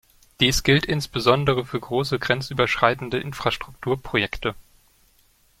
Dies 0.39 0.63
gilt 0.63 0.87
insbesondere 0.87 1.63
für 1.63 1.79
große 1.79 2.17
grenzüberschreitende 2.17 3.19
Infrastrukturprojekte. 3.19 4.55